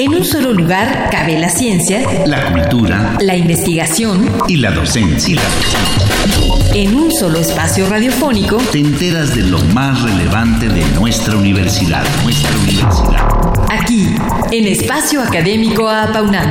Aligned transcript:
En 0.00 0.14
un 0.14 0.24
solo 0.24 0.54
lugar 0.54 1.10
cabe 1.10 1.38
la 1.38 1.50
ciencia, 1.50 2.00
la 2.24 2.50
cultura, 2.50 3.18
la 3.20 3.36
investigación 3.36 4.30
y 4.48 4.56
la 4.56 4.70
docencia. 4.70 5.38
En 6.72 6.94
un 6.94 7.12
solo 7.12 7.38
espacio 7.38 7.86
radiofónico 7.86 8.56
te 8.72 8.78
enteras 8.78 9.36
de 9.36 9.42
lo 9.42 9.58
más 9.74 10.02
relevante 10.02 10.70
de 10.70 10.82
nuestra 10.98 11.36
universidad, 11.36 12.02
nuestra 12.24 12.50
universidad. 12.60 13.28
Aquí, 13.70 14.06
en 14.50 14.68
Espacio 14.68 15.20
Académico 15.20 15.86
Apaunam. 15.86 16.50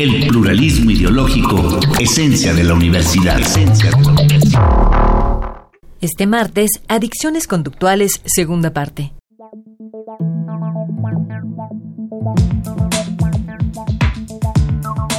El 0.00 0.26
pluralismo 0.26 0.90
ideológico, 0.90 1.78
esencia 2.00 2.52
de 2.52 2.64
la 2.64 2.74
universidad. 2.74 3.38
Esencia 3.38 3.92
de 3.92 4.02
la 4.02 4.10
universidad. 4.10 4.60
Este 6.00 6.26
martes, 6.26 6.70
Adicciones 6.88 7.46
Conductuales, 7.46 8.20
segunda 8.24 8.72
parte. 8.72 9.12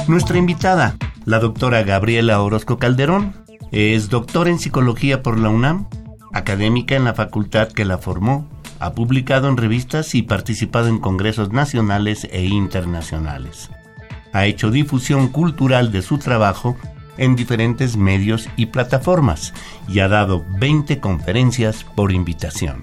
Nuestra 0.08 0.38
invitada, 0.38 0.96
la 1.26 1.38
doctora 1.38 1.82
Gabriela 1.82 2.40
Orozco 2.40 2.78
Calderón, 2.78 3.34
es 3.72 4.08
doctora 4.08 4.48
en 4.48 4.58
psicología 4.58 5.22
por 5.22 5.38
la 5.38 5.50
UNAM, 5.50 5.86
académica 6.32 6.96
en 6.96 7.04
la 7.04 7.14
facultad 7.14 7.68
que 7.68 7.84
la 7.84 7.98
formó, 7.98 8.48
ha 8.80 8.92
publicado 8.92 9.48
en 9.48 9.56
revistas 9.56 10.14
y 10.14 10.22
participado 10.22 10.88
en 10.88 10.98
congresos 10.98 11.52
nacionales 11.52 12.26
e 12.30 12.44
internacionales. 12.44 13.70
Ha 14.32 14.46
hecho 14.46 14.70
difusión 14.70 15.28
cultural 15.28 15.92
de 15.92 16.02
su 16.02 16.18
trabajo 16.18 16.76
en 17.18 17.36
diferentes 17.36 17.96
medios 17.96 18.48
y 18.56 18.66
plataformas 18.66 19.52
y 19.88 19.98
ha 19.98 20.08
dado 20.08 20.44
20 20.58 21.00
conferencias 21.00 21.84
por 21.84 22.12
invitación. 22.12 22.82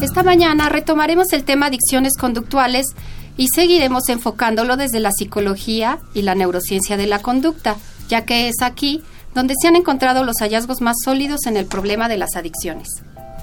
Esta 0.00 0.22
mañana 0.22 0.68
retomaremos 0.68 1.32
el 1.32 1.44
tema 1.44 1.66
adicciones 1.66 2.12
conductuales 2.18 2.86
y 3.38 3.48
seguiremos 3.54 4.08
enfocándolo 4.08 4.76
desde 4.76 5.00
la 5.00 5.10
psicología 5.10 5.98
y 6.12 6.22
la 6.22 6.34
neurociencia 6.34 6.96
de 6.96 7.06
la 7.06 7.20
conducta, 7.20 7.76
ya 8.08 8.24
que 8.24 8.48
es 8.48 8.56
aquí 8.62 9.02
donde 9.34 9.54
se 9.60 9.68
han 9.68 9.76
encontrado 9.76 10.22
los 10.22 10.36
hallazgos 10.40 10.80
más 10.80 10.96
sólidos 11.02 11.46
en 11.46 11.56
el 11.56 11.66
problema 11.66 12.08
de 12.08 12.18
las 12.18 12.36
adicciones. 12.36 12.88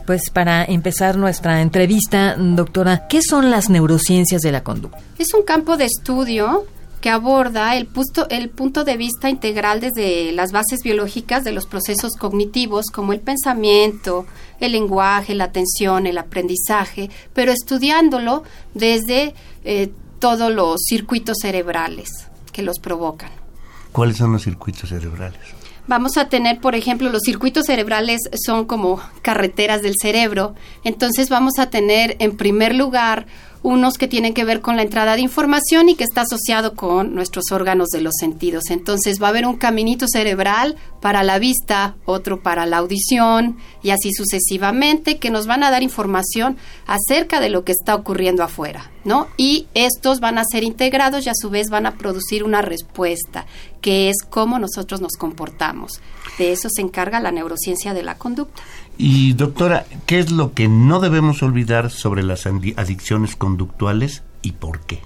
Pues 0.05 0.29
para 0.31 0.63
empezar 0.65 1.17
nuestra 1.17 1.61
entrevista, 1.61 2.35
doctora, 2.37 3.07
¿qué 3.07 3.21
son 3.21 3.49
las 3.49 3.69
neurociencias 3.69 4.41
de 4.41 4.51
la 4.51 4.63
conducta? 4.63 4.99
Es 5.17 5.33
un 5.33 5.43
campo 5.43 5.77
de 5.77 5.85
estudio 5.85 6.65
que 7.03 7.09
aborda 7.09 7.75
el, 7.75 7.89
el 8.29 8.49
punto 8.49 8.85
de 8.85 8.95
vista 8.95 9.29
integral 9.29 9.81
desde 9.81 10.31
las 10.31 10.53
bases 10.53 10.79
biológicas 10.85 11.43
de 11.43 11.51
los 11.51 11.65
procesos 11.65 12.13
cognitivos 12.17 12.85
como 12.85 13.11
el 13.11 13.19
pensamiento, 13.19 14.25
el 14.61 14.71
lenguaje, 14.71 15.35
la 15.35 15.43
atención, 15.43 16.07
el 16.07 16.17
aprendizaje, 16.17 17.09
pero 17.33 17.51
estudiándolo 17.51 18.43
desde 18.73 19.35
eh, 19.65 19.91
todos 20.19 20.49
los 20.49 20.79
circuitos 20.87 21.39
cerebrales 21.41 22.09
que 22.53 22.61
los 22.63 22.79
provocan. 22.79 23.31
¿Cuáles 23.91 24.15
son 24.15 24.31
los 24.31 24.43
circuitos 24.43 24.87
cerebrales? 24.87 25.41
Vamos 25.87 26.15
a 26.15 26.29
tener, 26.29 26.61
por 26.61 26.73
ejemplo, 26.73 27.09
los 27.09 27.23
circuitos 27.23 27.65
cerebrales 27.65 28.21
son 28.45 28.63
como 28.63 29.01
carreteras 29.21 29.81
del 29.81 29.95
cerebro. 30.01 30.55
Entonces 30.85 31.27
vamos 31.27 31.59
a 31.59 31.69
tener, 31.69 32.15
en 32.19 32.37
primer 32.37 32.73
lugar, 32.73 33.27
unos 33.63 33.97
que 33.97 34.07
tienen 34.07 34.33
que 34.33 34.43
ver 34.43 34.61
con 34.61 34.75
la 34.75 34.83
entrada 34.83 35.15
de 35.15 35.21
información 35.21 35.89
y 35.89 35.95
que 35.95 36.03
está 36.03 36.21
asociado 36.21 36.75
con 36.75 37.15
nuestros 37.15 37.45
órganos 37.51 37.89
de 37.89 38.01
los 38.01 38.13
sentidos. 38.19 38.65
Entonces 38.69 39.21
va 39.21 39.27
a 39.27 39.29
haber 39.29 39.47
un 39.47 39.55
caminito 39.55 40.05
cerebral 40.07 40.75
para 41.01 41.23
la 41.23 41.39
vista, 41.39 41.95
otro 42.05 42.43
para 42.43 42.65
la 42.65 42.77
audición 42.77 43.57
y 43.81 43.89
así 43.89 44.11
sucesivamente 44.13 45.17
que 45.17 45.31
nos 45.31 45.47
van 45.47 45.63
a 45.63 45.71
dar 45.71 45.81
información 45.81 46.57
acerca 46.85 47.39
de 47.39 47.49
lo 47.49 47.63
que 47.63 47.71
está 47.71 47.95
ocurriendo 47.95 48.43
afuera, 48.43 48.91
¿no? 49.03 49.27
Y 49.37 49.67
estos 49.73 50.19
van 50.19 50.37
a 50.37 50.43
ser 50.49 50.63
integrados 50.63 51.25
y 51.25 51.29
a 51.29 51.33
su 51.35 51.49
vez 51.49 51.69
van 51.69 51.85
a 51.85 51.97
producir 51.97 52.43
una 52.43 52.61
respuesta, 52.61 53.45
que 53.81 54.09
es 54.09 54.17
cómo 54.29 54.59
nosotros 54.59 55.01
nos 55.01 55.13
comportamos. 55.13 56.01
De 56.37 56.51
eso 56.51 56.69
se 56.73 56.81
encarga 56.81 57.19
la 57.19 57.31
neurociencia 57.31 57.93
de 57.93 58.03
la 58.03 58.17
conducta. 58.17 58.61
Y 58.97 59.33
doctora, 59.33 59.85
¿qué 60.05 60.19
es 60.19 60.31
lo 60.31 60.53
que 60.53 60.67
no 60.67 60.99
debemos 60.99 61.43
olvidar 61.43 61.89
sobre 61.91 62.23
las 62.23 62.45
adicciones 62.45 63.35
conductuales 63.35 64.23
y 64.41 64.53
por 64.53 64.81
qué? 64.81 65.01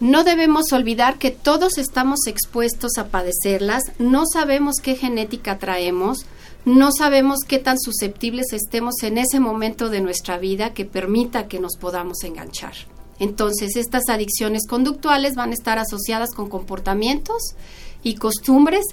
No 0.00 0.22
debemos 0.22 0.72
olvidar 0.72 1.18
que 1.18 1.32
todos 1.32 1.76
estamos 1.76 2.26
expuestos 2.26 2.98
a 2.98 3.08
padecerlas, 3.08 3.82
no 3.98 4.24
sabemos 4.32 4.76
qué 4.80 4.94
genética 4.94 5.58
traemos, 5.58 6.24
no 6.64 6.92
sabemos 6.92 7.40
qué 7.46 7.58
tan 7.58 7.80
susceptibles 7.80 8.52
estemos 8.52 9.02
en 9.02 9.18
ese 9.18 9.40
momento 9.40 9.88
de 9.88 10.00
nuestra 10.00 10.38
vida 10.38 10.72
que 10.72 10.84
permita 10.84 11.48
que 11.48 11.58
nos 11.58 11.76
podamos 11.76 12.22
enganchar. 12.22 12.74
Entonces, 13.18 13.76
estas 13.76 14.08
adicciones 14.08 14.66
conductuales 14.66 15.34
van 15.34 15.50
a 15.50 15.54
estar 15.54 15.78
asociadas 15.78 16.30
con 16.34 16.48
comportamientos 16.48 17.54
y 18.02 18.14
costumbres 18.14 18.84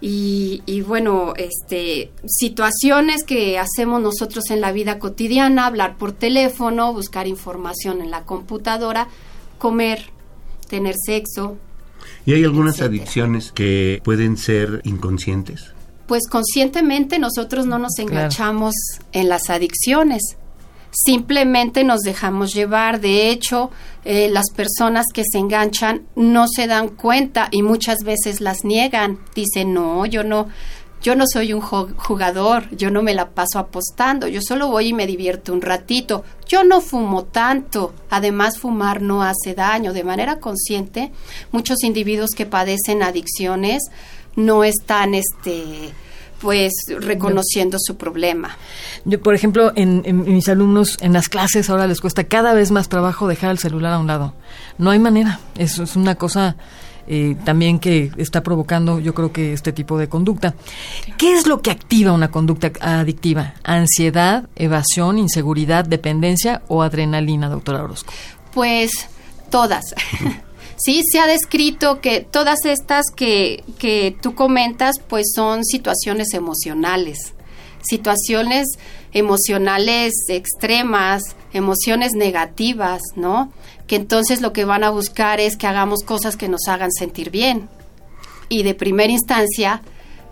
y, 0.00 0.82
bueno, 0.86 1.34
este, 1.36 2.12
situaciones 2.26 3.24
que 3.24 3.58
hacemos 3.58 4.00
nosotros 4.00 4.50
en 4.50 4.60
la 4.60 4.70
vida 4.70 4.98
cotidiana, 5.00 5.66
hablar 5.66 5.96
por 5.96 6.12
teléfono, 6.12 6.92
buscar 6.92 7.26
información 7.26 8.00
en 8.00 8.10
la 8.10 8.22
computadora, 8.24 9.08
comer, 9.58 10.10
tener 10.68 10.94
sexo. 11.04 11.56
¿Y 12.26 12.34
hay 12.34 12.44
algunas 12.44 12.80
adicciones 12.80 13.50
que 13.50 14.00
pueden 14.04 14.36
ser 14.36 14.82
inconscientes? 14.84 15.72
Pues 16.06 16.28
conscientemente 16.28 17.18
nosotros 17.18 17.66
no 17.66 17.78
nos 17.78 17.98
enganchamos 17.98 18.74
en 19.12 19.28
las 19.28 19.50
adicciones 19.50 20.36
simplemente 20.90 21.84
nos 21.84 22.00
dejamos 22.00 22.52
llevar. 22.54 23.00
De 23.00 23.30
hecho, 23.30 23.70
eh, 24.04 24.28
las 24.30 24.50
personas 24.54 25.06
que 25.12 25.22
se 25.30 25.38
enganchan 25.38 26.06
no 26.16 26.46
se 26.48 26.66
dan 26.66 26.88
cuenta 26.88 27.48
y 27.50 27.62
muchas 27.62 27.98
veces 28.04 28.40
las 28.40 28.64
niegan. 28.64 29.18
Dicen, 29.34 29.74
no, 29.74 30.06
yo 30.06 30.24
no, 30.24 30.48
yo 31.02 31.14
no 31.14 31.24
soy 31.26 31.52
un 31.52 31.60
jugador, 31.60 32.68
yo 32.76 32.90
no 32.90 33.02
me 33.02 33.14
la 33.14 33.30
paso 33.30 33.58
apostando, 33.58 34.26
yo 34.26 34.40
solo 34.42 34.68
voy 34.68 34.88
y 34.88 34.92
me 34.92 35.06
divierto 35.06 35.52
un 35.52 35.62
ratito, 35.62 36.24
yo 36.48 36.64
no 36.64 36.80
fumo 36.80 37.24
tanto, 37.24 37.94
además 38.10 38.58
fumar 38.58 39.00
no 39.00 39.22
hace 39.22 39.54
daño, 39.54 39.92
de 39.92 40.02
manera 40.02 40.40
consciente, 40.40 41.12
muchos 41.52 41.84
individuos 41.84 42.30
que 42.30 42.46
padecen 42.46 43.02
adicciones 43.02 43.82
no 44.34 44.64
están 44.64 45.14
este 45.14 45.92
pues 46.40 46.72
reconociendo 46.88 47.78
su 47.80 47.96
problema. 47.96 48.56
Yo, 49.04 49.20
por 49.20 49.34
ejemplo, 49.34 49.72
en, 49.74 50.02
mis 50.24 50.48
alumnos, 50.48 50.96
en 51.00 51.12
las 51.12 51.28
clases 51.28 51.70
ahora 51.70 51.86
les 51.86 52.00
cuesta 52.00 52.24
cada 52.24 52.54
vez 52.54 52.70
más 52.70 52.88
trabajo 52.88 53.28
dejar 53.28 53.50
el 53.50 53.58
celular 53.58 53.92
a 53.92 53.98
un 53.98 54.06
lado. 54.06 54.34
No 54.78 54.90
hay 54.90 54.98
manera. 54.98 55.40
Eso 55.56 55.82
es 55.82 55.96
una 55.96 56.14
cosa 56.14 56.56
eh, 57.06 57.36
también 57.44 57.78
que 57.78 58.12
está 58.18 58.42
provocando, 58.42 59.00
yo 59.00 59.14
creo 59.14 59.32
que 59.32 59.52
este 59.52 59.72
tipo 59.72 59.98
de 59.98 60.08
conducta. 60.08 60.54
¿Qué 61.16 61.32
es 61.32 61.46
lo 61.46 61.62
que 61.62 61.70
activa 61.70 62.12
una 62.12 62.30
conducta 62.30 62.70
adictiva? 62.80 63.54
¿Ansiedad, 63.64 64.48
evasión, 64.56 65.18
inseguridad, 65.18 65.86
dependencia 65.86 66.62
o 66.68 66.82
adrenalina, 66.82 67.48
doctora 67.48 67.82
Orozco? 67.82 68.12
Pues 68.52 69.08
todas. 69.50 69.94
Sí, 70.78 71.02
se 71.10 71.18
ha 71.18 71.26
descrito 71.26 72.00
que 72.00 72.20
todas 72.20 72.64
estas 72.64 73.06
que, 73.14 73.64
que 73.78 74.16
tú 74.22 74.34
comentas, 74.36 74.96
pues 75.08 75.32
son 75.34 75.64
situaciones 75.64 76.34
emocionales, 76.34 77.34
situaciones 77.82 78.78
emocionales 79.12 80.12
extremas, 80.28 81.34
emociones 81.52 82.12
negativas, 82.12 83.02
¿no? 83.16 83.52
Que 83.88 83.96
entonces 83.96 84.40
lo 84.40 84.52
que 84.52 84.64
van 84.64 84.84
a 84.84 84.90
buscar 84.90 85.40
es 85.40 85.56
que 85.56 85.66
hagamos 85.66 86.04
cosas 86.04 86.36
que 86.36 86.48
nos 86.48 86.68
hagan 86.68 86.92
sentir 86.92 87.30
bien. 87.30 87.68
Y 88.48 88.62
de 88.62 88.74
primera 88.74 89.12
instancia, 89.12 89.82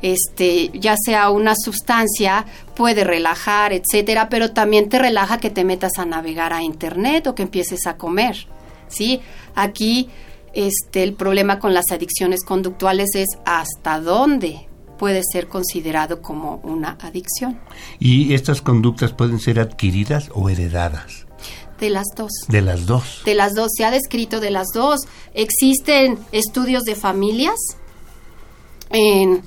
este, 0.00 0.70
ya 0.74 0.94
sea 0.96 1.30
una 1.30 1.54
sustancia, 1.56 2.46
puede 2.74 3.02
relajar, 3.02 3.72
etcétera, 3.72 4.28
pero 4.28 4.52
también 4.52 4.88
te 4.88 4.98
relaja 4.98 5.38
que 5.38 5.50
te 5.50 5.64
metas 5.64 5.98
a 5.98 6.04
navegar 6.04 6.52
a 6.52 6.62
internet 6.62 7.26
o 7.26 7.34
que 7.34 7.42
empieces 7.42 7.86
a 7.86 7.96
comer. 7.96 8.46
¿Sí? 8.88 9.20
Aquí 9.56 10.08
este, 10.56 11.02
el 11.02 11.12
problema 11.12 11.58
con 11.58 11.74
las 11.74 11.92
adicciones 11.92 12.42
conductuales 12.42 13.10
es 13.14 13.28
hasta 13.44 14.00
dónde 14.00 14.66
puede 14.98 15.20
ser 15.30 15.48
considerado 15.48 16.22
como 16.22 16.56
una 16.64 16.96
adicción. 17.02 17.60
¿Y 17.98 18.32
estas 18.32 18.62
conductas 18.62 19.12
pueden 19.12 19.38
ser 19.38 19.60
adquiridas 19.60 20.30
o 20.34 20.48
heredadas? 20.48 21.26
De 21.78 21.90
las 21.90 22.06
dos. 22.16 22.32
De 22.48 22.62
las 22.62 22.86
dos. 22.86 23.20
De 23.26 23.34
las 23.34 23.54
dos. 23.54 23.70
Se 23.76 23.84
ha 23.84 23.90
descrito 23.90 24.40
de 24.40 24.50
las 24.50 24.68
dos. 24.72 25.00
Existen 25.34 26.18
estudios 26.32 26.84
de 26.84 26.94
familias 26.94 27.58
en, 28.88 29.42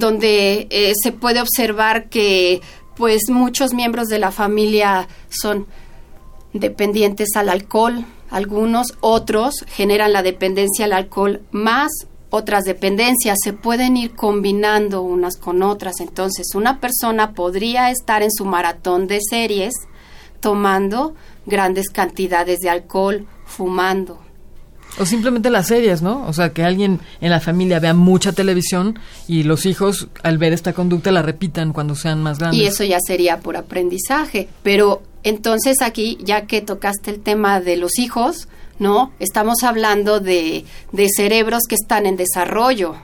donde 0.00 0.66
eh, 0.70 0.92
se 1.00 1.12
puede 1.12 1.40
observar 1.40 2.08
que 2.08 2.60
pues 2.96 3.30
muchos 3.30 3.74
miembros 3.74 4.08
de 4.08 4.18
la 4.18 4.32
familia 4.32 5.06
son 5.28 5.68
dependientes 6.52 7.28
al 7.36 7.48
alcohol, 7.48 8.04
algunos, 8.32 8.94
otros 9.00 9.64
generan 9.68 10.12
la 10.12 10.22
dependencia 10.22 10.86
al 10.86 10.92
alcohol 10.92 11.42
más 11.52 11.90
otras 12.34 12.64
dependencias, 12.64 13.36
se 13.44 13.52
pueden 13.52 13.98
ir 13.98 14.12
combinando 14.12 15.02
unas 15.02 15.36
con 15.36 15.62
otras. 15.62 16.00
Entonces, 16.00 16.54
una 16.54 16.80
persona 16.80 17.32
podría 17.34 17.90
estar 17.90 18.22
en 18.22 18.32
su 18.32 18.46
maratón 18.46 19.06
de 19.06 19.18
series 19.20 19.74
tomando 20.40 21.14
grandes 21.44 21.90
cantidades 21.90 22.60
de 22.60 22.70
alcohol, 22.70 23.26
fumando. 23.44 24.18
O 24.98 25.04
simplemente 25.04 25.50
las 25.50 25.66
series, 25.66 26.00
¿no? 26.00 26.26
O 26.26 26.32
sea, 26.32 26.54
que 26.54 26.64
alguien 26.64 27.00
en 27.20 27.30
la 27.30 27.40
familia 27.40 27.80
vea 27.80 27.92
mucha 27.92 28.32
televisión 28.32 28.98
y 29.28 29.42
los 29.42 29.66
hijos, 29.66 30.08
al 30.22 30.38
ver 30.38 30.54
esta 30.54 30.72
conducta, 30.72 31.12
la 31.12 31.20
repitan 31.20 31.74
cuando 31.74 31.94
sean 31.94 32.22
más 32.22 32.38
grandes. 32.38 32.60
Y 32.60 32.64
eso 32.64 32.82
ya 32.82 32.98
sería 33.06 33.40
por 33.40 33.58
aprendizaje. 33.58 34.48
Pero 34.62 35.02
entonces 35.22 35.82
aquí, 35.82 36.18
ya 36.20 36.46
que 36.46 36.60
tocaste 36.60 37.10
el 37.10 37.20
tema 37.20 37.60
de 37.60 37.76
los 37.76 37.98
hijos, 37.98 38.48
¿no? 38.78 39.12
Estamos 39.18 39.62
hablando 39.62 40.20
de, 40.20 40.64
de 40.92 41.08
cerebros 41.14 41.62
que 41.68 41.76
están 41.76 42.06
en 42.06 42.16
desarrollo. 42.16 42.96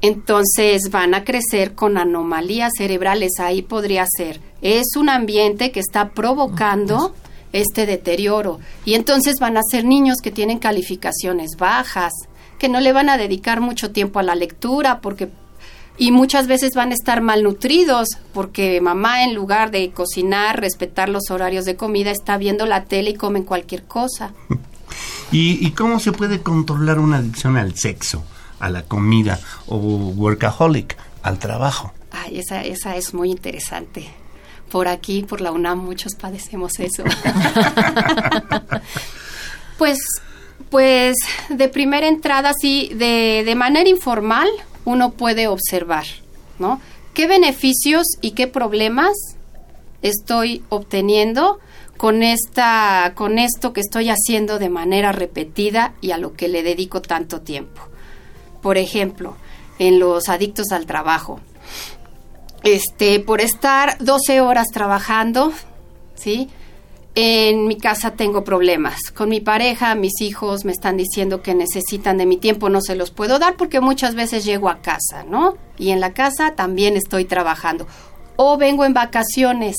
Entonces 0.00 0.90
van 0.90 1.14
a 1.14 1.24
crecer 1.24 1.74
con 1.74 1.96
anomalías 1.96 2.72
cerebrales, 2.76 3.38
ahí 3.38 3.62
podría 3.62 4.04
ser. 4.06 4.40
Es 4.60 4.96
un 4.96 5.08
ambiente 5.08 5.70
que 5.70 5.80
está 5.80 6.10
provocando 6.10 7.14
este 7.52 7.86
deterioro. 7.86 8.58
Y 8.84 8.94
entonces 8.94 9.36
van 9.40 9.56
a 9.56 9.62
ser 9.68 9.84
niños 9.84 10.18
que 10.22 10.30
tienen 10.30 10.58
calificaciones 10.58 11.50
bajas, 11.58 12.12
que 12.58 12.68
no 12.68 12.80
le 12.80 12.92
van 12.92 13.08
a 13.08 13.18
dedicar 13.18 13.60
mucho 13.60 13.92
tiempo 13.92 14.18
a 14.18 14.22
la 14.22 14.34
lectura 14.34 15.00
porque 15.00 15.28
y 15.98 16.10
muchas 16.10 16.46
veces 16.46 16.74
van 16.74 16.90
a 16.90 16.94
estar 16.94 17.20
malnutridos 17.20 18.08
porque 18.32 18.80
mamá 18.80 19.24
en 19.24 19.34
lugar 19.34 19.70
de 19.70 19.90
cocinar, 19.90 20.60
respetar 20.60 21.08
los 21.08 21.30
horarios 21.30 21.64
de 21.64 21.76
comida, 21.76 22.10
está 22.10 22.38
viendo 22.38 22.66
la 22.66 22.84
tele 22.84 23.10
y 23.10 23.14
comen 23.14 23.44
cualquier 23.44 23.84
cosa. 23.84 24.32
¿Y, 25.32 25.70
cómo 25.70 25.98
se 25.98 26.12
puede 26.12 26.42
controlar 26.42 26.98
una 26.98 27.16
adicción 27.16 27.56
al 27.56 27.74
sexo, 27.74 28.22
a 28.60 28.68
la 28.68 28.82
comida 28.82 29.40
o 29.66 29.78
workaholic, 29.78 30.96
al 31.22 31.38
trabajo? 31.38 31.94
Ay, 32.10 32.38
esa, 32.40 32.62
esa 32.62 32.96
es 32.96 33.14
muy 33.14 33.30
interesante 33.30 34.10
por 34.72 34.88
aquí, 34.88 35.22
por 35.22 35.42
la 35.42 35.52
UNAM, 35.52 35.78
muchos 35.78 36.14
padecemos 36.14 36.72
eso. 36.78 37.04
pues, 39.78 39.98
pues 40.70 41.14
de 41.50 41.68
primera 41.68 42.08
entrada, 42.08 42.52
sí, 42.58 42.90
de, 42.94 43.42
de 43.44 43.54
manera 43.54 43.88
informal, 43.88 44.48
uno 44.84 45.12
puede 45.12 45.48
observar, 45.48 46.04
¿no? 46.58 46.80
¿Qué 47.14 47.26
beneficios 47.26 48.06
y 48.20 48.32
qué 48.32 48.46
problemas 48.46 49.12
estoy 50.02 50.64
obteniendo 50.68 51.60
con 51.96 52.22
esta 52.22 53.12
con 53.14 53.38
esto 53.38 53.72
que 53.72 53.80
estoy 53.80 54.08
haciendo 54.08 54.58
de 54.58 54.70
manera 54.70 55.12
repetida 55.12 55.94
y 56.00 56.10
a 56.10 56.18
lo 56.18 56.34
que 56.34 56.48
le 56.48 56.62
dedico 56.62 57.02
tanto 57.02 57.40
tiempo? 57.40 57.82
Por 58.62 58.78
ejemplo, 58.78 59.36
en 59.78 59.98
los 59.98 60.28
adictos 60.28 60.72
al 60.72 60.86
trabajo 60.86 61.40
este, 62.62 63.20
por 63.20 63.40
estar 63.40 63.96
12 63.98 64.40
horas 64.40 64.68
trabajando, 64.72 65.52
¿sí? 66.14 66.48
En 67.14 67.66
mi 67.66 67.76
casa 67.76 68.12
tengo 68.12 68.42
problemas. 68.42 69.10
Con 69.14 69.28
mi 69.28 69.40
pareja, 69.40 69.94
mis 69.94 70.20
hijos 70.20 70.64
me 70.64 70.72
están 70.72 70.96
diciendo 70.96 71.42
que 71.42 71.54
necesitan 71.54 72.16
de 72.16 72.26
mi 72.26 72.38
tiempo, 72.38 72.70
no 72.70 72.80
se 72.80 72.96
los 72.96 73.10
puedo 73.10 73.38
dar 73.38 73.56
porque 73.56 73.80
muchas 73.80 74.14
veces 74.14 74.44
llego 74.44 74.70
a 74.70 74.80
casa, 74.80 75.24
¿no? 75.28 75.56
Y 75.78 75.90
en 75.90 76.00
la 76.00 76.14
casa 76.14 76.54
también 76.54 76.96
estoy 76.96 77.26
trabajando. 77.26 77.86
O 78.36 78.56
vengo 78.56 78.84
en 78.86 78.94
vacaciones 78.94 79.76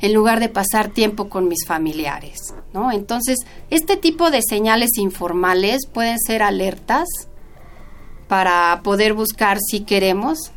en 0.00 0.12
lugar 0.12 0.40
de 0.40 0.48
pasar 0.48 0.88
tiempo 0.88 1.28
con 1.28 1.46
mis 1.46 1.64
familiares, 1.64 2.54
¿no? 2.72 2.90
Entonces, 2.90 3.38
este 3.70 3.96
tipo 3.96 4.32
de 4.32 4.40
señales 4.42 4.98
informales 4.98 5.86
pueden 5.86 6.18
ser 6.18 6.42
alertas 6.42 7.06
para 8.26 8.80
poder 8.82 9.14
buscar 9.14 9.58
si 9.60 9.80
queremos 9.80 10.50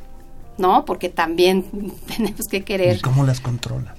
¿no? 0.58 0.86
Porque 0.86 1.10
también 1.10 1.66
tenemos 2.18 2.42
que 2.50 2.64
querer. 2.64 2.98
¿Y 2.98 3.02
cómo 3.02 3.24
las 3.24 3.40
controla? 3.40 3.96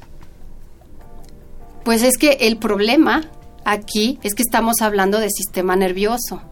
Pues 1.88 2.02
es 2.02 2.18
que 2.18 2.32
el 2.42 2.58
problema 2.58 3.22
aquí 3.64 4.18
es 4.22 4.34
que 4.34 4.42
estamos 4.42 4.82
hablando 4.82 5.20
de 5.20 5.30
sistema 5.30 5.74
nervioso. 5.74 6.42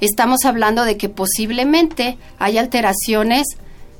Estamos 0.00 0.44
hablando 0.44 0.84
de 0.84 0.96
que 0.96 1.08
posiblemente 1.08 2.18
hay 2.38 2.56
alteraciones 2.56 3.48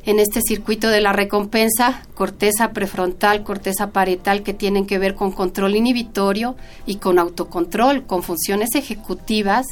en 0.05 0.21
este 0.21 0.43
circuito 0.43 0.89
de 0.89 1.01
la 1.01 1.13
recompensa, 1.13 2.05
corteza 2.15 2.71
prefrontal, 2.71 3.43
corteza 3.43 3.91
parietal, 3.91 4.45
que 4.45 4.55
tienen 4.55 4.87
que 4.87 5.01
ver 5.01 5.17
con 5.17 5.33
control 5.33 5.75
inhibitorio 5.75 6.55
y 6.87 6.99
con 6.99 7.19
autocontrol, 7.19 8.07
con 8.07 8.23
funciones 8.23 8.77
ejecutivas 8.77 9.67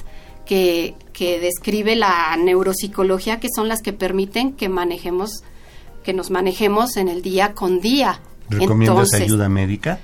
que, 0.44 0.96
que 1.12 1.38
describe 1.38 1.94
la 1.94 2.36
neuropsicología, 2.36 3.38
que 3.38 3.50
son 3.54 3.68
las 3.68 3.82
que 3.82 3.92
permiten 3.92 4.52
que 4.52 4.68
manejemos 4.68 5.44
que 6.02 6.12
nos 6.12 6.32
manejemos 6.32 6.96
en 6.96 7.06
el 7.06 7.22
día 7.22 7.52
con 7.52 7.78
día. 7.78 8.20
¿Recomiendas 8.50 9.14
ayuda 9.14 9.48
médica? 9.48 10.00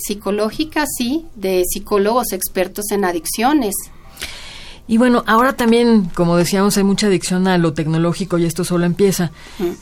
Psicológica, 0.00 0.84
sí, 0.86 1.26
de 1.34 1.64
psicólogos 1.68 2.32
expertos 2.32 2.90
en 2.90 3.04
adicciones. 3.04 3.74
Y 4.88 4.98
bueno, 4.98 5.22
ahora 5.28 5.52
también, 5.52 6.10
como 6.14 6.36
decíamos, 6.36 6.76
hay 6.76 6.82
mucha 6.82 7.06
adicción 7.06 7.46
a 7.46 7.58
lo 7.58 7.74
tecnológico 7.74 8.38
y 8.38 8.44
esto 8.44 8.64
solo 8.64 8.86
empieza. 8.86 9.30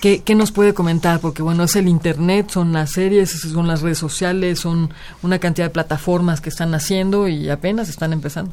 ¿Qué, 0.03 0.23
¿Qué, 0.23 0.35
nos 0.35 0.53
puede 0.53 0.75
comentar? 0.75 1.21
Porque 1.21 1.41
bueno, 1.41 1.65
es 1.65 1.77
el 1.77 1.89
Internet, 1.89 2.51
son 2.51 2.75
las 2.75 2.93
series, 2.93 3.31
son 3.31 3.67
las 3.67 3.81
redes 3.81 3.97
sociales, 3.97 4.61
son 4.61 4.93
una 5.23 5.39
cantidad 5.39 5.67
de 5.67 5.71
plataformas 5.71 6.43
que 6.43 6.51
están 6.51 6.75
haciendo 6.75 7.27
y 7.27 7.49
apenas 7.49 7.89
están 7.89 8.13
empezando 8.13 8.53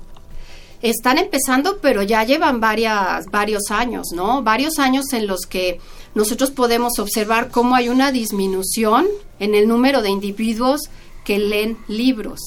están 0.81 1.17
empezando, 1.17 1.79
pero 1.81 2.03
ya 2.03 2.23
llevan 2.23 2.59
varias, 2.59 3.25
varios 3.31 3.71
años, 3.71 4.07
¿no? 4.13 4.43
Varios 4.43 4.77
años 4.77 5.13
en 5.13 5.25
los 5.25 5.41
que 5.47 5.79
nosotros 6.13 6.51
podemos 6.51 6.99
observar 6.99 7.49
cómo 7.49 7.75
hay 7.75 7.89
una 7.89 8.11
disminución 8.11 9.07
en 9.39 9.55
el 9.55 9.67
número 9.67 10.01
de 10.01 10.09
individuos 10.09 10.81
que 11.25 11.39
leen 11.39 11.77
libros, 11.89 12.39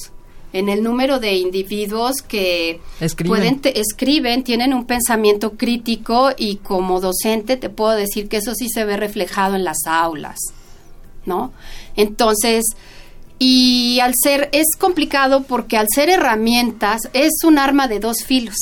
en 0.51 0.69
el 0.69 0.81
número 0.81 1.19
de 1.19 1.33
individuos 1.33 2.23
que 2.27 2.81
escriben. 2.99 3.59
pueden 3.59 3.61
escriben, 3.75 4.43
tienen 4.43 4.73
un 4.73 4.85
pensamiento 4.85 5.51
crítico 5.51 6.31
y 6.35 6.55
como 6.55 6.99
docente 6.99 7.57
te 7.57 7.69
puedo 7.69 7.91
decir 7.91 8.27
que 8.27 8.37
eso 8.37 8.55
sí 8.55 8.67
se 8.69 8.85
ve 8.85 8.97
reflejado 8.97 9.55
en 9.55 9.63
las 9.63 9.85
aulas, 9.85 10.39
¿no? 11.27 11.51
Entonces, 11.95 12.65
y 13.37 13.99
al 14.01 14.13
ser, 14.21 14.49
es 14.51 14.65
complicado 14.77 15.43
porque 15.43 15.77
al 15.77 15.87
ser 15.93 16.09
herramientas 16.09 17.01
es 17.13 17.43
un 17.45 17.59
arma 17.59 17.87
de 17.87 17.99
dos 17.99 18.23
filos. 18.25 18.57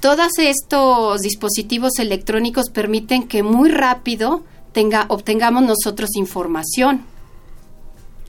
Todos 0.00 0.38
estos 0.38 1.20
dispositivos 1.20 1.98
electrónicos 1.98 2.70
permiten 2.70 3.28
que 3.28 3.42
muy 3.42 3.70
rápido 3.70 4.42
tenga, 4.72 5.06
obtengamos 5.08 5.62
nosotros 5.62 6.10
información. 6.16 7.11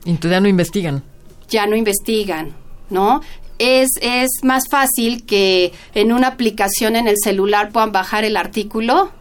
Entonces 0.04 0.30
ya 0.30 0.40
no 0.40 0.48
investigan. 0.48 1.02
Ya 1.48 1.66
no 1.66 1.76
investigan, 1.76 2.54
¿no? 2.90 3.20
Es, 3.58 3.88
es 4.00 4.28
más 4.42 4.68
fácil 4.68 5.24
que 5.24 5.72
en 5.94 6.12
una 6.12 6.28
aplicación 6.28 6.96
en 6.96 7.06
el 7.06 7.16
celular 7.22 7.70
puedan 7.70 7.92
bajar 7.92 8.24
el 8.24 8.36
artículo 8.36 9.12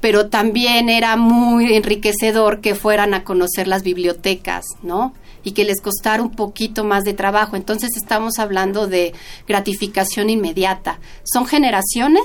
pero 0.00 0.28
también 0.28 0.88
era 0.88 1.16
muy 1.16 1.74
enriquecedor 1.74 2.60
que 2.60 2.74
fueran 2.74 3.14
a 3.14 3.22
conocer 3.22 3.68
las 3.68 3.82
bibliotecas, 3.82 4.64
¿no? 4.82 5.14
Y 5.44 5.52
que 5.52 5.64
les 5.64 5.80
costara 5.80 6.22
un 6.22 6.30
poquito 6.30 6.84
más 6.84 7.04
de 7.04 7.14
trabajo. 7.14 7.56
Entonces 7.56 7.90
estamos 7.96 8.38
hablando 8.38 8.86
de 8.86 9.12
gratificación 9.46 10.30
inmediata. 10.30 10.98
Son 11.22 11.46
generaciones 11.46 12.24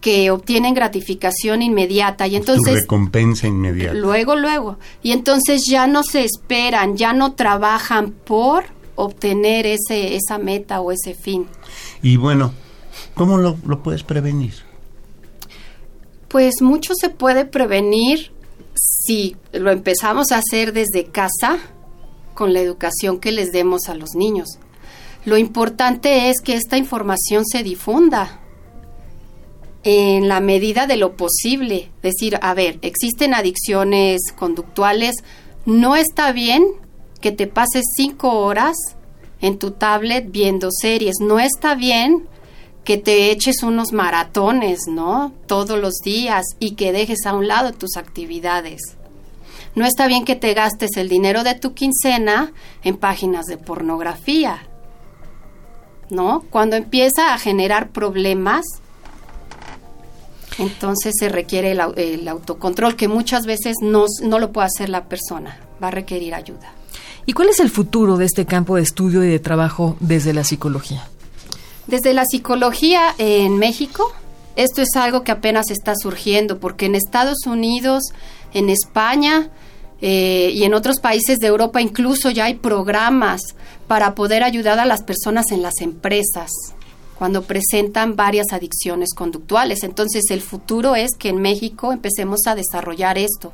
que 0.00 0.30
obtienen 0.30 0.74
gratificación 0.74 1.62
inmediata 1.62 2.26
y 2.26 2.36
entonces 2.36 2.74
tu 2.74 2.80
recompensa 2.80 3.46
inmediata. 3.46 3.94
Luego, 3.94 4.36
luego. 4.36 4.78
Y 5.02 5.12
entonces 5.12 5.62
ya 5.68 5.86
no 5.86 6.02
se 6.02 6.24
esperan, 6.24 6.96
ya 6.96 7.12
no 7.12 7.34
trabajan 7.34 8.12
por 8.12 8.64
obtener 8.94 9.66
ese 9.66 10.16
esa 10.16 10.38
meta 10.38 10.80
o 10.80 10.92
ese 10.92 11.14
fin. 11.14 11.46
Y 12.02 12.16
bueno, 12.16 12.52
¿cómo 13.14 13.38
lo, 13.38 13.56
lo 13.66 13.82
puedes 13.82 14.02
prevenir? 14.02 14.54
Pues 16.28 16.60
mucho 16.60 16.94
se 16.94 17.08
puede 17.08 17.44
prevenir 17.44 18.32
si 18.74 19.36
lo 19.52 19.70
empezamos 19.70 20.30
a 20.30 20.38
hacer 20.38 20.72
desde 20.72 21.06
casa 21.06 21.58
con 22.34 22.52
la 22.52 22.60
educación 22.60 23.18
que 23.18 23.32
les 23.32 23.50
demos 23.50 23.88
a 23.88 23.94
los 23.94 24.10
niños. 24.14 24.58
Lo 25.24 25.36
importante 25.36 26.30
es 26.30 26.40
que 26.40 26.54
esta 26.54 26.76
información 26.76 27.44
se 27.44 27.62
difunda 27.62 28.40
en 29.84 30.28
la 30.28 30.40
medida 30.40 30.86
de 30.86 30.96
lo 30.96 31.16
posible. 31.16 31.90
Decir, 32.02 32.38
a 32.42 32.54
ver, 32.54 32.78
existen 32.82 33.34
adicciones 33.34 34.20
conductuales, 34.36 35.16
no 35.66 35.96
está 35.96 36.32
bien 36.32 36.66
que 37.20 37.32
te 37.32 37.46
pases 37.46 37.84
cinco 37.96 38.40
horas 38.40 38.76
en 39.40 39.58
tu 39.58 39.72
tablet 39.72 40.26
viendo 40.30 40.70
series, 40.70 41.16
no 41.20 41.38
está 41.38 41.74
bien 41.74 42.28
que 42.84 42.96
te 42.96 43.30
eches 43.30 43.62
unos 43.62 43.92
maratones, 43.92 44.86
¿no? 44.88 45.32
Todos 45.46 45.78
los 45.78 45.96
días 46.02 46.44
y 46.58 46.70
que 46.70 46.90
dejes 46.90 47.26
a 47.26 47.34
un 47.34 47.46
lado 47.46 47.72
tus 47.72 47.96
actividades. 47.96 48.80
No 49.74 49.84
está 49.84 50.06
bien 50.06 50.24
que 50.24 50.36
te 50.36 50.54
gastes 50.54 50.96
el 50.96 51.08
dinero 51.08 51.44
de 51.44 51.54
tu 51.54 51.74
quincena 51.74 52.52
en 52.82 52.96
páginas 52.96 53.44
de 53.44 53.58
pornografía, 53.58 54.66
¿no? 56.08 56.44
Cuando 56.50 56.76
empieza 56.76 57.34
a 57.34 57.38
generar 57.38 57.90
problemas, 57.90 58.64
entonces 60.58 61.14
se 61.18 61.28
requiere 61.28 61.72
el, 61.72 62.28
autocontrol 62.28 62.96
que 62.96 63.08
muchas 63.08 63.46
veces 63.46 63.76
no, 63.80 64.06
no 64.22 64.38
lo 64.38 64.52
puede 64.52 64.66
hacer 64.66 64.88
la 64.88 65.04
persona, 65.04 65.58
va 65.82 65.88
a 65.88 65.90
requerir 65.90 66.34
ayuda. 66.34 66.72
¿Y 67.26 67.32
cuál 67.32 67.48
es 67.48 67.60
el 67.60 67.70
futuro 67.70 68.16
de 68.16 68.24
este 68.24 68.46
campo 68.46 68.76
de 68.76 68.82
estudio 68.82 69.22
y 69.22 69.28
de 69.28 69.38
trabajo 69.38 69.96
desde 70.00 70.32
la 70.32 70.44
psicología? 70.44 71.08
Desde 71.86 72.12
la 72.12 72.24
psicología 72.24 73.14
en 73.18 73.58
México, 73.58 74.12
esto 74.56 74.82
es 74.82 74.96
algo 74.96 75.24
que 75.24 75.32
apenas 75.32 75.70
está 75.70 75.94
surgiendo, 75.94 76.58
porque 76.58 76.86
en 76.86 76.94
Estados 76.94 77.46
Unidos, 77.46 78.02
en 78.52 78.70
España 78.70 79.50
eh, 80.00 80.50
y 80.54 80.64
en 80.64 80.74
otros 80.74 81.00
países 81.00 81.38
de 81.38 81.48
Europa 81.48 81.80
incluso 81.80 82.30
ya 82.30 82.46
hay 82.46 82.54
programas 82.54 83.40
para 83.86 84.14
poder 84.14 84.42
ayudar 84.42 84.78
a 84.78 84.86
las 84.86 85.02
personas 85.02 85.50
en 85.50 85.62
las 85.62 85.80
empresas 85.80 86.50
cuando 87.18 87.42
presentan 87.42 88.14
varias 88.14 88.52
adicciones 88.52 89.12
conductuales. 89.14 89.82
Entonces 89.82 90.24
el 90.30 90.40
futuro 90.40 90.94
es 90.94 91.16
que 91.18 91.30
en 91.30 91.42
México 91.42 91.92
empecemos 91.92 92.46
a 92.46 92.54
desarrollar 92.54 93.18
esto, 93.18 93.52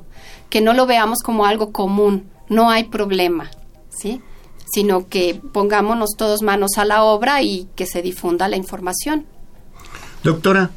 que 0.51 0.61
no 0.61 0.75
lo 0.75 0.87
veamos 0.87 1.21
como 1.21 1.47
algo 1.47 1.73
común, 1.73 2.29
no 2.49 2.71
hay 2.71 2.85
problema, 2.85 3.51
¿sí? 3.89 4.21
sino 4.67 5.09
que 5.09 5.41
pongámonos 5.53 6.11
todos 6.17 6.43
manos 6.43 6.73
a 6.77 6.85
la 6.85 7.05
obra 7.05 7.43
y 7.43 7.69
que 7.75 7.87
se 7.87 8.03
difunda 8.03 8.49
la 8.49 8.57
información. 8.57 9.25
Doctora, 10.23 10.71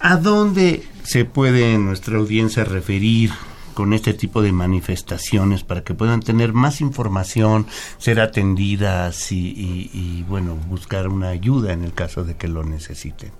¿a 0.00 0.16
dónde 0.16 0.82
se 1.04 1.24
puede 1.24 1.78
nuestra 1.78 2.18
audiencia 2.18 2.64
referir 2.64 3.30
con 3.78 3.92
este 3.92 4.12
tipo 4.12 4.42
de 4.42 4.50
manifestaciones 4.50 5.62
para 5.62 5.84
que 5.84 5.94
puedan 5.94 6.18
tener 6.18 6.52
más 6.52 6.80
información, 6.80 7.68
ser 7.98 8.18
atendidas 8.18 9.30
y, 9.30 10.24
bueno, 10.28 10.56
buscar 10.68 11.06
una 11.06 11.28
ayuda 11.28 11.72
en 11.72 11.84
el 11.84 11.92
caso 11.94 12.24
de 12.24 12.34
que 12.34 12.48
lo 12.48 12.64
necesiten? 12.64 13.30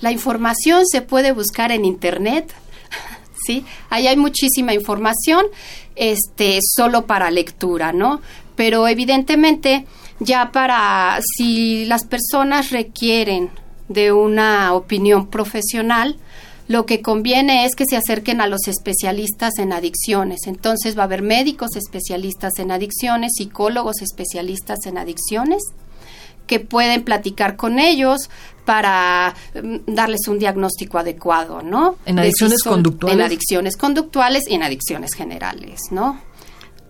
La 0.00 0.10
información 0.10 0.84
se 0.86 1.02
puede 1.02 1.30
buscar 1.30 1.70
en 1.70 1.84
Internet, 1.84 2.52
¿sí? 3.46 3.64
Ahí 3.88 4.08
hay 4.08 4.16
muchísima 4.16 4.74
información, 4.74 5.46
este, 5.94 6.58
solo 6.62 7.06
para 7.06 7.30
lectura, 7.30 7.92
¿no? 7.92 8.20
Pero 8.56 8.88
evidentemente 8.88 9.86
ya 10.18 10.50
para, 10.50 11.20
si 11.36 11.84
las 11.84 12.04
personas 12.04 12.72
requieren 12.72 13.50
de 13.86 14.10
una 14.10 14.74
opinión 14.74 15.28
profesional, 15.28 16.16
lo 16.68 16.84
que 16.84 17.00
conviene 17.00 17.64
es 17.64 17.74
que 17.76 17.84
se 17.88 17.96
acerquen 17.96 18.40
a 18.40 18.48
los 18.48 18.66
especialistas 18.66 19.58
en 19.58 19.72
adicciones. 19.72 20.40
Entonces 20.46 20.96
va 20.96 21.02
a 21.02 21.04
haber 21.04 21.22
médicos 21.22 21.76
especialistas 21.76 22.58
en 22.58 22.72
adicciones, 22.72 23.32
psicólogos 23.36 24.02
especialistas 24.02 24.86
en 24.86 24.98
adicciones, 24.98 25.62
que 26.46 26.60
pueden 26.60 27.02
platicar 27.02 27.56
con 27.56 27.78
ellos 27.78 28.30
para 28.64 29.34
mm, 29.54 29.94
darles 29.94 30.28
un 30.28 30.38
diagnóstico 30.38 30.98
adecuado, 30.98 31.62
¿no? 31.62 31.96
En 32.06 32.18
adicciones 32.18 32.62
conductuales. 32.62 33.18
En 33.18 33.24
adicciones 33.24 33.76
conductuales 33.76 34.44
y 34.48 34.54
en 34.54 34.62
adicciones 34.62 35.14
generales, 35.14 35.80
¿no? 35.90 36.20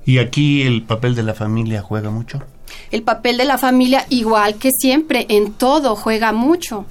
¿Y 0.04 0.18
aquí 0.18 0.62
el 0.62 0.84
papel 0.84 1.14
de 1.14 1.22
la 1.22 1.34
familia 1.34 1.82
juega 1.82 2.10
mucho? 2.10 2.42
El 2.90 3.02
papel 3.02 3.36
de 3.36 3.44
la 3.44 3.58
familia, 3.58 4.06
igual 4.08 4.56
que 4.56 4.70
siempre, 4.70 5.26
en 5.28 5.52
todo 5.52 5.96
juega 5.96 6.32
mucho, 6.32 6.86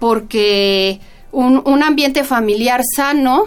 porque 0.00 1.00
un, 1.32 1.62
un 1.64 1.82
ambiente 1.82 2.24
familiar 2.24 2.82
sano 2.96 3.46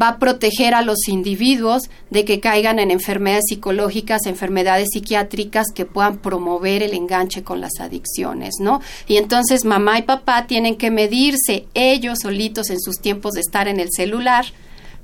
va 0.00 0.08
a 0.08 0.18
proteger 0.18 0.74
a 0.74 0.82
los 0.82 1.08
individuos 1.08 1.88
de 2.10 2.24
que 2.24 2.40
caigan 2.40 2.78
en 2.78 2.90
enfermedades 2.90 3.44
psicológicas, 3.48 4.26
enfermedades 4.26 4.88
psiquiátricas 4.92 5.66
que 5.74 5.86
puedan 5.86 6.18
promover 6.18 6.82
el 6.82 6.94
enganche 6.94 7.44
con 7.44 7.60
las 7.60 7.78
adicciones, 7.80 8.54
¿no? 8.60 8.80
Y 9.06 9.16
entonces 9.16 9.64
mamá 9.64 9.98
y 9.98 10.02
papá 10.02 10.46
tienen 10.46 10.76
que 10.76 10.90
medirse 10.90 11.66
ellos 11.74 12.18
solitos 12.22 12.70
en 12.70 12.80
sus 12.80 12.96
tiempos 13.00 13.32
de 13.32 13.40
estar 13.40 13.68
en 13.68 13.78
el 13.78 13.88
celular 13.92 14.46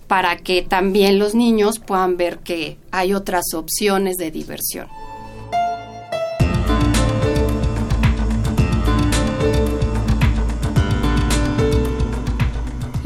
para 0.08 0.36
que 0.38 0.62
también 0.62 1.20
los 1.20 1.36
niños 1.36 1.78
puedan 1.78 2.16
ver 2.16 2.38
que 2.38 2.78
hay 2.90 3.14
otras 3.14 3.54
opciones 3.54 4.16
de 4.16 4.32
diversión. 4.32 4.88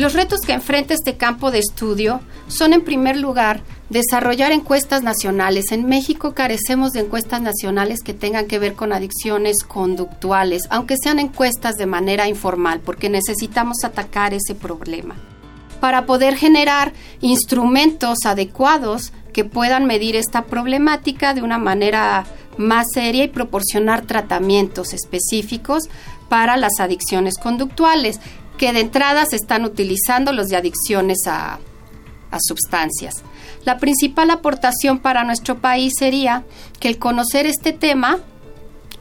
Los 0.04 0.12
retos 0.12 0.42
que 0.42 0.52
enfrenta 0.52 0.92
este 0.92 1.16
campo 1.16 1.50
de 1.50 1.60
estudio 1.60 2.20
son, 2.46 2.74
en 2.74 2.84
primer 2.84 3.16
lugar, 3.16 3.62
desarrollar 3.88 4.52
encuestas 4.52 5.02
nacionales. 5.02 5.72
En 5.72 5.86
México 5.86 6.34
carecemos 6.34 6.92
de 6.92 7.00
encuestas 7.00 7.40
nacionales 7.40 8.02
que 8.04 8.12
tengan 8.12 8.46
que 8.46 8.58
ver 8.58 8.74
con 8.74 8.92
adicciones 8.92 9.64
conductuales, 9.66 10.64
aunque 10.68 10.96
sean 11.02 11.20
encuestas 11.20 11.76
de 11.76 11.86
manera 11.86 12.28
informal, 12.28 12.80
porque 12.84 13.08
necesitamos 13.08 13.78
atacar 13.82 14.34
ese 14.34 14.54
problema. 14.54 15.16
Para 15.80 16.04
poder 16.04 16.36
generar 16.36 16.92
instrumentos 17.22 18.26
adecuados 18.26 19.10
que 19.32 19.46
puedan 19.46 19.86
medir 19.86 20.16
esta 20.16 20.42
problemática 20.42 21.32
de 21.32 21.40
una 21.40 21.56
manera 21.56 22.26
más 22.58 22.88
seria 22.92 23.24
y 23.24 23.28
proporcionar 23.28 24.02
tratamientos 24.02 24.92
específicos 24.92 25.84
para 26.28 26.58
las 26.58 26.78
adicciones 26.78 27.38
conductuales 27.38 28.20
que 28.58 28.72
de 28.72 28.80
entrada 28.80 29.24
se 29.26 29.36
están 29.36 29.64
utilizando 29.64 30.32
los 30.32 30.48
de 30.48 30.56
adicciones 30.56 31.26
a, 31.26 31.58
a 32.30 32.38
sustancias. 32.40 33.22
La 33.64 33.78
principal 33.78 34.30
aportación 34.30 34.98
para 34.98 35.24
nuestro 35.24 35.58
país 35.58 35.94
sería 35.98 36.44
que 36.80 36.88
el 36.88 36.98
conocer 36.98 37.46
este 37.46 37.72
tema 37.72 38.18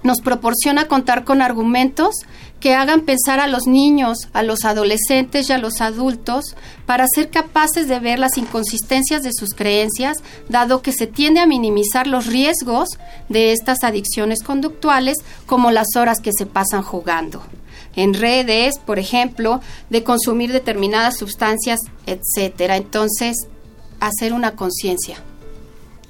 nos 0.03 0.19
proporciona 0.19 0.87
contar 0.87 1.23
con 1.23 1.41
argumentos 1.41 2.15
que 2.59 2.75
hagan 2.75 3.01
pensar 3.01 3.39
a 3.39 3.47
los 3.47 3.67
niños, 3.67 4.29
a 4.31 4.43
los 4.43 4.63
adolescentes 4.63 5.49
y 5.49 5.53
a 5.53 5.57
los 5.57 5.81
adultos 5.81 6.55
para 6.85 7.07
ser 7.13 7.29
capaces 7.29 7.87
de 7.87 7.99
ver 7.99 8.19
las 8.19 8.37
inconsistencias 8.37 9.23
de 9.23 9.31
sus 9.33 9.53
creencias, 9.53 10.17
dado 10.49 10.81
que 10.81 10.93
se 10.93 11.07
tiende 11.07 11.41
a 11.41 11.47
minimizar 11.47 12.07
los 12.07 12.27
riesgos 12.27 12.89
de 13.27 13.51
estas 13.51 13.83
adicciones 13.83 14.43
conductuales 14.43 15.17
como 15.45 15.71
las 15.71 15.87
horas 15.95 16.19
que 16.21 16.31
se 16.37 16.45
pasan 16.45 16.83
jugando 16.83 17.41
en 17.95 18.13
redes, 18.13 18.79
por 18.79 18.99
ejemplo, 18.99 19.61
de 19.89 20.03
consumir 20.03 20.51
determinadas 20.51 21.17
sustancias, 21.17 21.79
etcétera. 22.05 22.77
Entonces, 22.77 23.35
hacer 23.99 24.33
una 24.33 24.51
conciencia. 24.55 25.17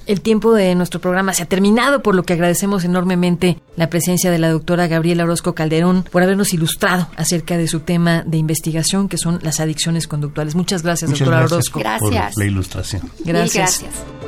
El 0.05 0.19
tiempo 0.19 0.53
de 0.53 0.75
nuestro 0.75 0.99
programa 0.99 1.33
se 1.33 1.43
ha 1.43 1.45
terminado, 1.45 2.01
por 2.01 2.13
lo 2.13 2.23
que 2.23 2.33
agradecemos 2.33 2.83
enormemente 2.83 3.59
la 3.77 3.89
presencia 3.89 4.31
de 4.31 4.37
la 4.37 4.49
doctora 4.49 4.87
Gabriela 4.87 5.23
Orozco 5.23 5.55
Calderón 5.55 6.03
por 6.11 6.21
habernos 6.23 6.53
ilustrado 6.53 7.07
acerca 7.15 7.57
de 7.57 7.69
su 7.69 7.79
tema 7.79 8.23
de 8.25 8.37
investigación, 8.37 9.07
que 9.07 9.17
son 9.17 9.39
las 9.43 9.61
adicciones 9.61 10.07
conductuales. 10.07 10.55
Muchas 10.55 10.83
gracias, 10.83 11.09
doctora 11.09 11.45
Orozco. 11.45 11.79
Gracias. 11.79 12.33
Por 12.33 12.43
la 12.43 12.49
ilustración. 12.49 13.09
Gracias. 13.23 13.81
gracias. 13.81 14.22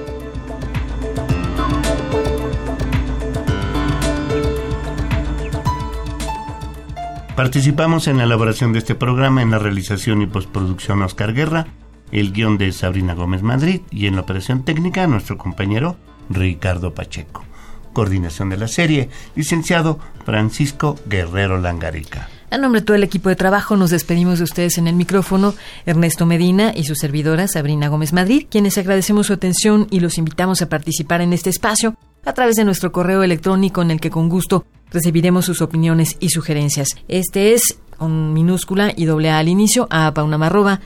Participamos 7.36 8.08
en 8.08 8.18
la 8.18 8.24
elaboración 8.24 8.72
de 8.72 8.80
este 8.80 8.96
programa 8.96 9.42
en 9.42 9.52
la 9.52 9.60
realización 9.60 10.22
y 10.22 10.26
postproducción 10.26 11.02
Oscar 11.02 11.34
Guerra, 11.34 11.68
el 12.14 12.32
guion 12.32 12.58
de 12.58 12.72
Sabrina 12.72 13.14
Gómez 13.14 13.42
Madrid 13.42 13.82
y 13.92 14.08
en 14.08 14.16
la 14.16 14.22
operación 14.22 14.64
técnica 14.64 15.06
nuestro 15.06 15.38
compañero 15.38 15.98
Ricardo 16.30 16.94
Pacheco. 16.94 17.44
Coordinación 17.92 18.50
de 18.50 18.58
la 18.58 18.70
serie, 18.70 19.10
licenciado 19.36 20.00
Francisco 20.24 20.98
Guerrero 21.08 21.60
Langarica. 21.60 22.30
A 22.52 22.58
nombre 22.58 22.80
de 22.80 22.86
todo 22.86 22.96
el 22.96 23.04
equipo 23.04 23.28
de 23.28 23.36
trabajo 23.36 23.76
nos 23.76 23.90
despedimos 23.90 24.38
de 24.38 24.46
ustedes 24.46 24.78
en 24.78 24.88
el 24.88 24.96
micrófono, 24.96 25.56
Ernesto 25.86 26.26
Medina 26.26 26.72
y 26.74 26.86
su 26.86 26.96
servidora 26.96 27.50
Sabrina 27.50 27.90
Gómez 27.90 28.14
Madrid, 28.14 28.48
quienes 28.50 28.78
agradecemos 28.78 29.28
su 29.28 29.34
atención 29.34 29.88
y 29.92 30.00
los 30.00 30.18
invitamos 30.18 30.62
a 30.62 30.70
participar 30.70 31.20
en 31.20 31.34
este 31.34 31.50
espacio 31.50 31.98
a 32.26 32.34
través 32.34 32.56
de 32.56 32.66
nuestro 32.66 32.92
correo 32.92 33.24
electrónico 33.24 33.82
en 33.82 33.92
el 33.92 34.02
que 34.02 34.10
con 34.10 34.28
gusto 34.28 34.66
recibiremos 34.92 35.46
sus 35.46 35.62
opiniones 35.62 36.18
y 36.20 36.30
sugerencias. 36.30 36.90
Este 37.08 37.54
es 37.54 37.80
con 37.98 38.34
minúscula 38.34 38.92
y 38.96 39.06
doble 39.06 39.30
A 39.30 39.40
al 39.40 39.48
inicio, 39.48 39.88
a 39.90 40.14
paunamarroba, 40.14 40.82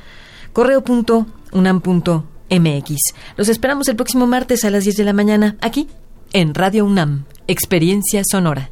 correo.unam.mx. 0.53 2.95
Los 3.37 3.49
esperamos 3.49 3.87
el 3.87 3.95
próximo 3.95 4.27
martes 4.27 4.65
a 4.65 4.69
las 4.69 4.83
10 4.83 4.97
de 4.97 5.03
la 5.03 5.13
mañana, 5.13 5.57
aquí, 5.61 5.87
en 6.33 6.53
Radio 6.53 6.85
UNAM, 6.85 7.25
Experiencia 7.47 8.21
Sonora. 8.29 8.69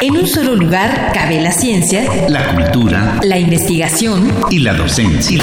En 0.00 0.16
un 0.16 0.26
solo 0.26 0.54
lugar 0.54 1.10
cabe 1.12 1.40
la 1.40 1.52
ciencia, 1.52 2.04
la 2.28 2.54
cultura, 2.54 3.20
la 3.22 3.38
investigación 3.38 4.32
y 4.50 4.60
la 4.60 4.74
docencia. 4.74 5.42